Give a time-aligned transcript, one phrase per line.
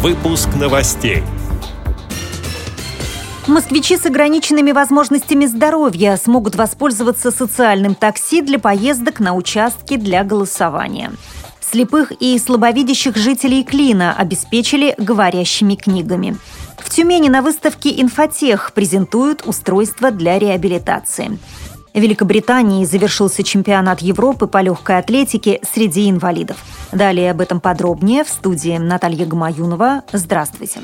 [0.00, 1.24] Выпуск новостей.
[3.48, 11.10] Москвичи с ограниченными возможностями здоровья смогут воспользоваться социальным такси для поездок на участки для голосования.
[11.60, 16.36] Слепых и слабовидящих жителей Клина обеспечили говорящими книгами.
[16.78, 21.40] В Тюмени на выставке «Инфотех» презентуют устройства для реабилитации.
[21.98, 26.58] В Великобритании завершился чемпионат Европы по легкой атлетике среди инвалидов.
[26.92, 30.04] Далее об этом подробнее в студии Наталья Гамаюнова.
[30.12, 30.78] Здравствуйте.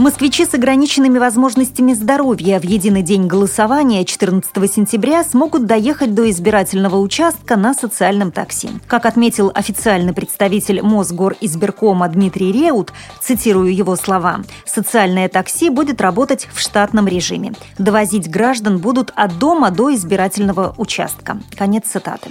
[0.00, 6.96] Москвичи с ограниченными возможностями здоровья в единый день голосования 14 сентября смогут доехать до избирательного
[6.96, 8.70] участка на социальном такси.
[8.86, 16.48] Как отметил официальный представитель Мосгор избиркома Дмитрий Реут, цитирую его слова, «социальное такси будет работать
[16.50, 17.52] в штатном режиме.
[17.76, 21.42] Довозить граждан будут от дома до избирательного участка».
[21.58, 22.30] Конец цитаты.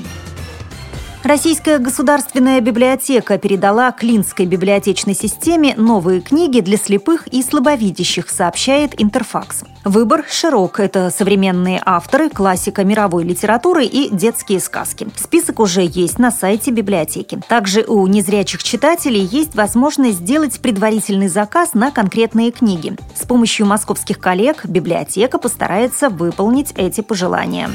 [1.24, 9.64] Российская государственная библиотека передала Клинской библиотечной системе новые книги для слепых и слабовидящих, сообщает Интерфакс.
[9.84, 10.80] Выбор широк.
[10.80, 15.08] Это современные авторы, классика мировой литературы и детские сказки.
[15.18, 17.42] Список уже есть на сайте библиотеки.
[17.50, 22.96] Также у незрячих читателей есть возможность сделать предварительный заказ на конкретные книги.
[23.14, 27.70] С помощью московских коллег библиотека постарается выполнить эти пожелания.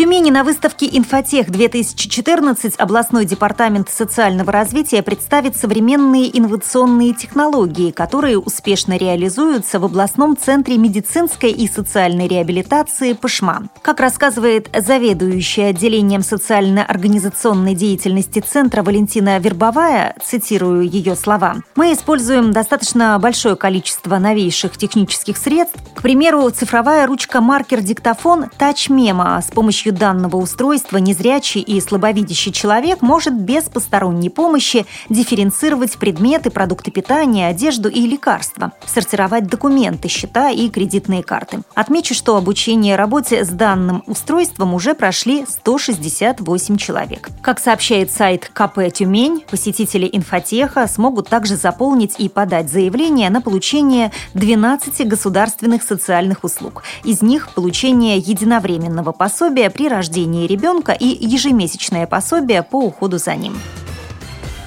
[0.00, 9.78] Тюмени на выставке «Инфотех-2014» областной департамент социального развития представит современные инновационные технологии, которые успешно реализуются
[9.78, 13.68] в областном центре медицинской и социальной реабилитации ПШМА.
[13.82, 23.18] Как рассказывает заведующая отделением социально-организационной деятельности центра Валентина Вербовая, цитирую ее слова, «Мы используем достаточно
[23.18, 30.98] большое количество новейших технических средств, к примеру, цифровая ручка-маркер-диктофон TouchMemo, с помощью помощью данного устройства
[30.98, 38.72] незрячий и слабовидящий человек может без посторонней помощи дифференцировать предметы, продукты питания, одежду и лекарства,
[38.86, 41.62] сортировать документы, счета и кредитные карты.
[41.74, 47.28] Отмечу, что обучение работе с данным устройством уже прошли 168 человек.
[47.42, 54.10] Как сообщает сайт КП «Тюмень», посетители инфотеха смогут также заполнить и подать заявление на получение
[54.34, 56.82] 12 государственных социальных услуг.
[57.04, 63.54] Из них получение единовременного пособия при рождении ребенка и ежемесячное пособие по уходу за ним.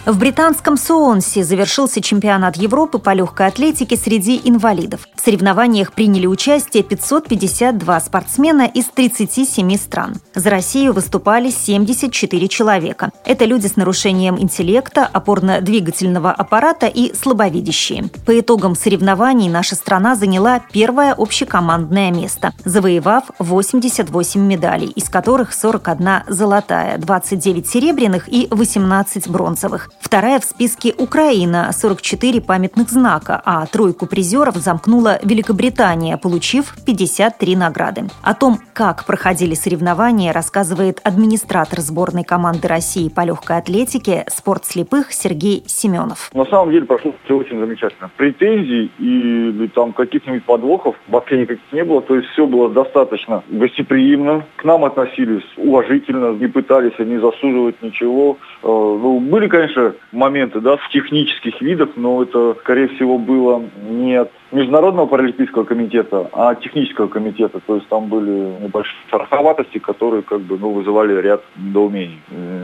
[0.06, 5.08] В британском Суонсе завершился чемпионат Европы по легкой атлетике среди инвалидов.
[5.16, 10.16] В соревнованиях приняли участие 552 спортсмена из 37 стран.
[10.36, 13.12] За Россию выступали 74 человека.
[13.24, 18.10] Это люди с нарушением интеллекта, опорно-двигательного аппарата и слабовидящие.
[18.26, 26.24] По итогам соревнований наша страна заняла первое общекомандное место, завоевав 88 медалей, из которых 41
[26.28, 29.93] золотая, 29 серебряных и 18 бронзовых.
[30.00, 38.04] Вторая в списке Украина– 44 памятных знака, а тройку призеров замкнула Великобритания, получив 53 награды.
[38.22, 45.12] О том, как проходили соревнования, рассказывает администратор сборной команды России по легкой атлетике «Спорт слепых»
[45.12, 46.30] Сергей Семенов.
[46.34, 48.12] На самом деле прошло все очень замечательно.
[48.16, 52.02] Претензий или там каких-нибудь подвохов вообще никаких не было.
[52.02, 54.46] То есть все было достаточно гостеприимно.
[54.58, 58.38] К нам относились уважительно, не пытались не засуживать ничего.
[58.62, 63.64] Э, ну, были, конечно, тоже моменты да, в технических видах, но это, скорее всего, было
[63.90, 67.60] не от Международного паралимпийского комитета, а технического комитета.
[67.66, 72.20] То есть там были небольшие шероховатости, которые как бы, ну, вызывали ряд недоумений.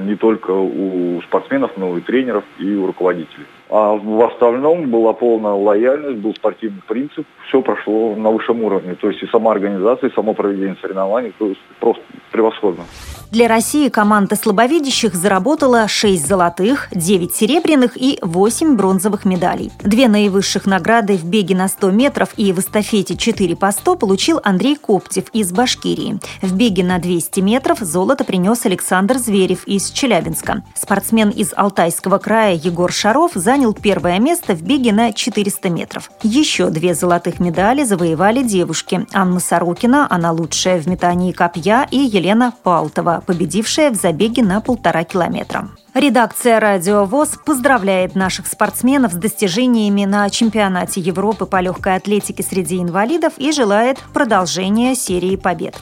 [0.06, 3.46] Не только у спортсменов, но и тренеров, и у руководителей.
[3.70, 7.26] А в остальном была полная лояльность, был спортивный принцип.
[7.48, 8.96] Все прошло на высшем уровне.
[8.96, 11.34] То есть и сама организация, и само проведение соревнований.
[11.38, 12.86] То есть просто превосходно.
[13.32, 19.72] Для России команда слабовидящих заработала 6 золотых, 9 серебряных и 8 бронзовых медалей.
[19.84, 24.40] Две наивысших награды в беге на 100 метров и в эстафете 4 по 100 получил
[24.44, 26.20] Андрей Коптев из Башкирии.
[26.42, 30.64] В беге на 200 метров золото принес Александр Зверев из Челябинска.
[30.74, 36.10] Спортсмен из Алтайского края Егор Шаров занял первое место в беге на 400 метров.
[36.24, 39.06] Еще две золотых медали завоевали девушки.
[39.12, 45.04] Анна Сорокина, она лучшая в метании копья, и Елена Палтова, победившая в забеге на полтора
[45.04, 45.68] километра.
[45.94, 52.82] Редакция «Радио ВОЗ» поздравляет наших спортсменов с достижениями на чемпионате Европы по легкой атлетике среди
[52.82, 55.76] инвалидов и желает продолжения серии побед.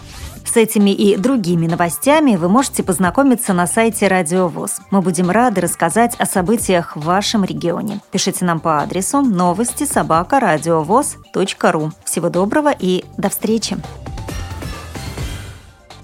[0.48, 4.80] С этими и другими новостями вы можете познакомиться на сайте Радио ВОЗ.
[4.92, 8.00] Мы будем рады рассказать о событиях в вашем регионе.
[8.12, 10.40] Пишите нам по адресу новости собака
[11.74, 11.92] ру.
[12.06, 13.78] Всего доброго и до встречи!